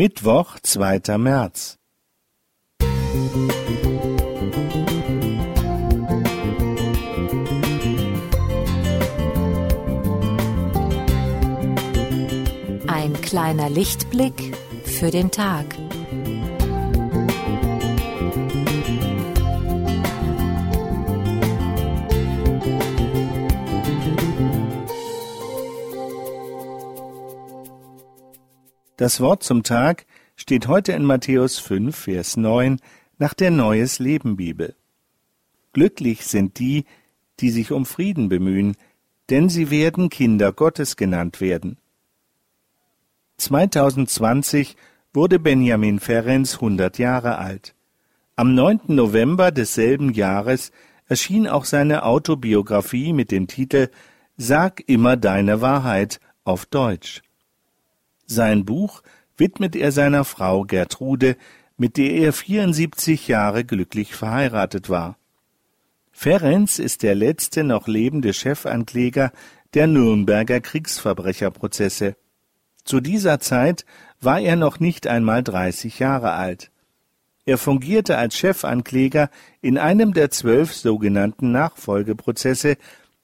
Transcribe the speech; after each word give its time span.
Mittwoch, 0.00 0.60
2. 0.62 1.18
März. 1.18 1.76
Ein 12.86 13.12
kleiner 13.22 13.68
Lichtblick 13.68 14.56
für 14.84 15.10
den 15.10 15.32
Tag. 15.32 15.66
Das 28.98 29.20
Wort 29.20 29.44
zum 29.44 29.62
Tag 29.62 30.06
steht 30.34 30.66
heute 30.66 30.90
in 30.90 31.04
Matthäus 31.04 31.60
5, 31.60 31.96
Vers 31.96 32.36
9 32.36 32.80
nach 33.18 33.32
der 33.32 33.52
Neues 33.52 34.00
Leben 34.00 34.36
Bibel. 34.36 34.74
Glücklich 35.72 36.26
sind 36.26 36.58
die, 36.58 36.84
die 37.38 37.50
sich 37.50 37.70
um 37.70 37.86
Frieden 37.86 38.28
bemühen, 38.28 38.76
denn 39.30 39.48
sie 39.48 39.70
werden 39.70 40.08
Kinder 40.08 40.52
Gottes 40.52 40.96
genannt 40.96 41.40
werden. 41.40 41.78
2020 43.36 44.74
wurde 45.14 45.38
Benjamin 45.38 46.00
Ferenc 46.00 46.54
100 46.54 46.98
Jahre 46.98 47.38
alt. 47.38 47.76
Am 48.34 48.56
9. 48.56 48.80
November 48.88 49.52
desselben 49.52 50.12
Jahres 50.12 50.72
erschien 51.06 51.46
auch 51.46 51.66
seine 51.66 52.02
Autobiografie 52.02 53.12
mit 53.12 53.30
dem 53.30 53.46
Titel 53.46 53.90
Sag 54.36 54.82
immer 54.88 55.16
deine 55.16 55.60
Wahrheit 55.60 56.18
auf 56.42 56.66
Deutsch. 56.66 57.22
Sein 58.28 58.66
Buch 58.66 59.02
widmet 59.38 59.74
er 59.74 59.90
seiner 59.90 60.24
Frau 60.24 60.62
Gertrude, 60.62 61.36
mit 61.78 61.96
der 61.96 62.12
er 62.12 62.32
74 62.32 63.26
Jahre 63.26 63.64
glücklich 63.64 64.14
verheiratet 64.14 64.90
war. 64.90 65.16
Ferenc 66.12 66.78
ist 66.78 67.02
der 67.02 67.14
letzte 67.14 67.64
noch 67.64 67.88
lebende 67.88 68.34
Chefankläger 68.34 69.32
der 69.72 69.86
Nürnberger 69.86 70.60
Kriegsverbrecherprozesse. 70.60 72.16
Zu 72.84 73.00
dieser 73.00 73.40
Zeit 73.40 73.86
war 74.20 74.40
er 74.40 74.56
noch 74.56 74.78
nicht 74.78 75.06
einmal 75.06 75.42
30 75.42 75.98
Jahre 75.98 76.32
alt. 76.32 76.70
Er 77.46 77.56
fungierte 77.56 78.18
als 78.18 78.36
Chefankläger 78.36 79.30
in 79.62 79.78
einem 79.78 80.12
der 80.12 80.30
zwölf 80.30 80.74
sogenannten 80.74 81.50
Nachfolgeprozesse, 81.50 82.76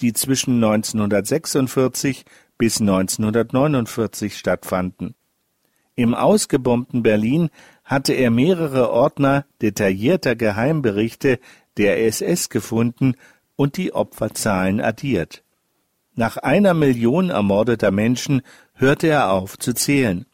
die 0.00 0.12
zwischen 0.12 0.62
1946 0.62 2.26
bis 2.60 2.78
1949 2.78 4.36
stattfanden. 4.36 5.14
Im 5.94 6.14
ausgebombten 6.14 7.02
Berlin 7.02 7.48
hatte 7.84 8.12
er 8.12 8.30
mehrere 8.30 8.90
Ordner 8.90 9.46
detaillierter 9.62 10.36
Geheimberichte 10.36 11.40
der 11.78 12.04
SS 12.04 12.50
gefunden 12.50 13.14
und 13.56 13.78
die 13.78 13.94
Opferzahlen 13.94 14.82
addiert. 14.82 15.42
Nach 16.14 16.36
einer 16.36 16.74
Million 16.74 17.30
ermordeter 17.30 17.90
Menschen 17.90 18.42
hörte 18.74 19.06
er 19.06 19.32
auf 19.32 19.58
zu 19.58 19.72
zählen. 19.72 20.26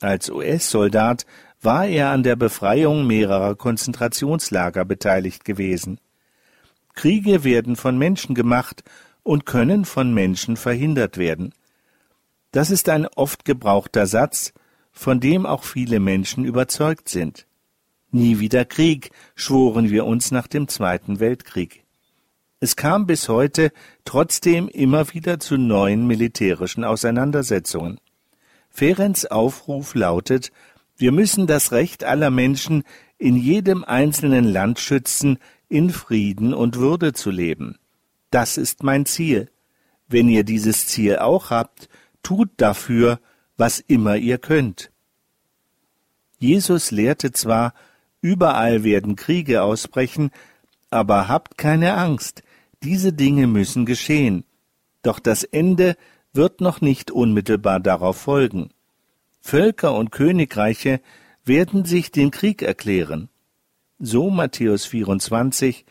Als 0.00 0.28
US-Soldat 0.28 1.24
war 1.62 1.86
er 1.86 2.10
an 2.10 2.24
der 2.24 2.34
Befreiung 2.34 3.06
mehrerer 3.06 3.54
Konzentrationslager 3.54 4.84
beteiligt 4.84 5.44
gewesen. 5.44 6.00
Kriege 6.94 7.44
werden 7.44 7.76
von 7.76 7.96
Menschen 7.96 8.34
gemacht 8.34 8.82
und 9.22 9.46
können 9.46 9.84
von 9.84 10.12
Menschen 10.12 10.56
verhindert 10.56 11.16
werden. 11.16 11.54
Das 12.52 12.70
ist 12.70 12.88
ein 12.88 13.06
oft 13.06 13.44
gebrauchter 13.44 14.06
Satz, 14.06 14.52
von 14.92 15.20
dem 15.20 15.46
auch 15.46 15.64
viele 15.64 16.00
Menschen 16.00 16.44
überzeugt 16.44 17.08
sind. 17.08 17.46
Nie 18.10 18.40
wieder 18.40 18.64
Krieg, 18.64 19.10
schworen 19.36 19.90
wir 19.90 20.04
uns 20.04 20.32
nach 20.32 20.48
dem 20.48 20.66
Zweiten 20.66 21.20
Weltkrieg. 21.20 21.84
Es 22.58 22.76
kam 22.76 23.06
bis 23.06 23.28
heute 23.28 23.72
trotzdem 24.04 24.68
immer 24.68 25.12
wieder 25.14 25.38
zu 25.38 25.56
neuen 25.56 26.06
militärischen 26.06 26.84
Auseinandersetzungen. 26.84 28.00
Ferencs 28.68 29.26
Aufruf 29.26 29.94
lautet, 29.94 30.50
wir 30.96 31.12
müssen 31.12 31.46
das 31.46 31.72
Recht 31.72 32.04
aller 32.04 32.30
Menschen 32.30 32.82
in 33.16 33.36
jedem 33.36 33.84
einzelnen 33.84 34.44
Land 34.44 34.80
schützen, 34.80 35.38
in 35.68 35.90
Frieden 35.90 36.52
und 36.52 36.76
Würde 36.76 37.12
zu 37.12 37.30
leben. 37.30 37.78
Das 38.30 38.56
ist 38.58 38.82
mein 38.82 39.06
Ziel. 39.06 39.48
Wenn 40.08 40.28
ihr 40.28 40.44
dieses 40.44 40.88
Ziel 40.88 41.18
auch 41.18 41.50
habt, 41.50 41.88
tut 42.22 42.50
dafür, 42.56 43.20
was 43.56 43.80
immer 43.80 44.16
ihr 44.16 44.38
könnt. 44.38 44.90
Jesus 46.38 46.90
lehrte 46.90 47.32
zwar, 47.32 47.74
überall 48.20 48.82
werden 48.82 49.16
Kriege 49.16 49.62
ausbrechen, 49.62 50.30
aber 50.90 51.28
habt 51.28 51.58
keine 51.58 51.94
Angst, 51.94 52.42
diese 52.82 53.12
Dinge 53.12 53.46
müssen 53.46 53.84
geschehen. 53.84 54.44
Doch 55.02 55.18
das 55.18 55.44
Ende 55.44 55.96
wird 56.32 56.60
noch 56.60 56.80
nicht 56.80 57.10
unmittelbar 57.10 57.80
darauf 57.80 58.16
folgen. 58.16 58.70
Völker 59.40 59.94
und 59.94 60.12
Königreiche 60.12 61.00
werden 61.44 61.84
sich 61.84 62.10
den 62.10 62.30
Krieg 62.30 62.62
erklären. 62.62 63.28
So 63.98 64.30
Matthäus 64.30 64.86
24, 64.86 65.84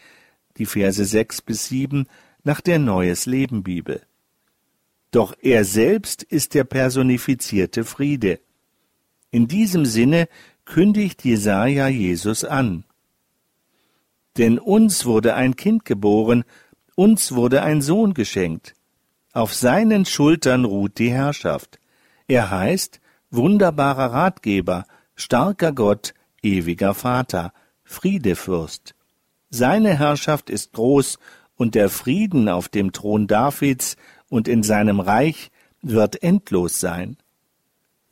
die 0.57 0.65
Verse 0.65 1.03
6 1.03 1.41
bis 1.41 1.67
7 1.67 2.07
nach 2.43 2.61
der 2.61 2.79
Neues 2.79 3.25
Leben 3.25 3.63
Bibel. 3.63 4.01
Doch 5.11 5.33
er 5.41 5.65
selbst 5.65 6.23
ist 6.23 6.53
der 6.53 6.63
personifizierte 6.63 7.83
Friede. 7.83 8.39
In 9.31 9.47
diesem 9.47 9.85
Sinne 9.85 10.27
kündigt 10.65 11.25
Jesaja 11.25 11.87
Jesus 11.87 12.43
an. 12.43 12.83
Denn 14.37 14.59
uns 14.59 15.05
wurde 15.05 15.33
ein 15.33 15.55
Kind 15.55 15.83
geboren, 15.85 16.43
uns 16.95 17.31
wurde 17.31 17.63
ein 17.63 17.81
Sohn 17.81 18.13
geschenkt. 18.13 18.75
Auf 19.33 19.53
seinen 19.53 20.05
Schultern 20.05 20.65
ruht 20.65 20.97
die 20.99 21.11
Herrschaft. 21.11 21.79
Er 22.27 22.51
heißt 22.51 22.99
wunderbarer 23.31 24.11
Ratgeber, 24.11 24.85
starker 25.15 25.71
Gott, 25.71 26.13
ewiger 26.41 26.93
Vater, 26.93 27.53
Friedefürst. 27.83 28.95
Seine 29.49 29.97
Herrschaft 29.97 30.49
ist 30.49 30.73
groß 30.73 31.17
und 31.55 31.75
der 31.75 31.89
Frieden 31.89 32.47
auf 32.49 32.69
dem 32.69 32.91
Thron 32.91 33.27
Davids 33.27 33.97
und 34.29 34.47
in 34.47 34.63
seinem 34.63 34.99
Reich 34.99 35.51
wird 35.81 36.21
endlos 36.23 36.79
sein. 36.79 37.17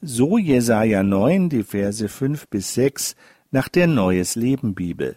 So 0.02 0.38
Jesaja 0.38 1.04
9, 1.04 1.50
die 1.50 1.64
Verse 1.64 2.08
5 2.08 2.48
bis 2.48 2.74
6 2.74 3.16
nach 3.52 3.68
der 3.68 3.88
Neues 3.88 4.36
Leben 4.36 4.76
Bibel. 4.76 5.16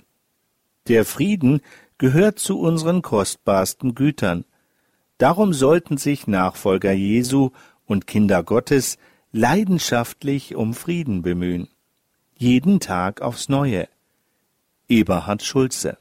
Der 0.89 1.05
Frieden 1.05 1.61
gehört 1.99 2.39
zu 2.39 2.59
unseren 2.59 3.03
kostbarsten 3.03 3.95
Gütern. 3.95 4.45
Darum 5.19 5.53
sollten 5.53 5.99
sich 5.99 6.27
Nachfolger 6.27 6.93
Jesu 6.93 7.51
und 7.85 8.07
Kinder 8.07 8.43
Gottes 8.43 8.97
leidenschaftlich 9.33 10.55
um 10.55 10.73
Frieden 10.73 11.23
bemühen. 11.23 11.69
Jeden 12.37 12.81
Tag 12.81 13.21
aufs 13.21 13.49
Neue. 13.49 13.87
Eberhard 14.89 15.43
Schulze 15.43 15.99